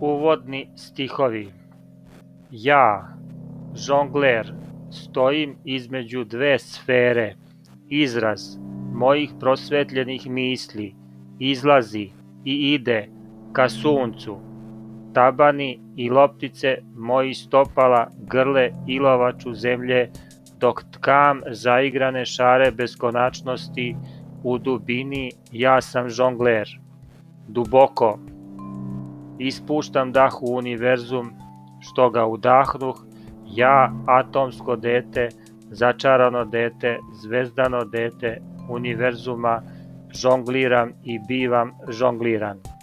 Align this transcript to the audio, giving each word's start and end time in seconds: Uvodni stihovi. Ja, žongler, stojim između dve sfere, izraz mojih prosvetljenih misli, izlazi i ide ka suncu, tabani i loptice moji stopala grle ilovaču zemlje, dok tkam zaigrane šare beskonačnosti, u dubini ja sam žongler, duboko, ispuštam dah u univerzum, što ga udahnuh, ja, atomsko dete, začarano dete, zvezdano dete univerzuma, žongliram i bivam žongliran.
Uvodni 0.00 0.68
stihovi. 0.76 1.48
Ja, 2.50 3.08
žongler, 3.74 4.52
stojim 4.90 5.56
između 5.64 6.24
dve 6.24 6.58
sfere, 6.58 7.34
izraz 7.88 8.40
mojih 8.92 9.30
prosvetljenih 9.40 10.30
misli, 10.30 10.94
izlazi 11.38 12.10
i 12.44 12.74
ide 12.74 13.08
ka 13.52 13.68
suncu, 13.68 14.36
tabani 15.14 15.80
i 15.96 16.10
loptice 16.10 16.76
moji 16.94 17.34
stopala 17.34 18.10
grle 18.18 18.70
ilovaču 18.86 19.54
zemlje, 19.54 20.10
dok 20.60 20.84
tkam 20.90 21.40
zaigrane 21.50 22.24
šare 22.24 22.70
beskonačnosti, 22.70 23.96
u 24.42 24.58
dubini 24.58 25.30
ja 25.52 25.80
sam 25.80 26.08
žongler, 26.08 26.68
duboko, 27.48 28.18
ispuštam 29.38 30.12
dah 30.12 30.42
u 30.42 30.56
univerzum, 30.56 31.30
što 31.80 32.10
ga 32.10 32.26
udahnuh, 32.26 33.04
ja, 33.46 33.92
atomsko 34.06 34.76
dete, 34.76 35.28
začarano 35.70 36.44
dete, 36.44 36.98
zvezdano 37.22 37.84
dete 37.84 38.38
univerzuma, 38.70 39.62
žongliram 40.14 40.92
i 41.04 41.18
bivam 41.28 41.72
žongliran. 41.88 42.75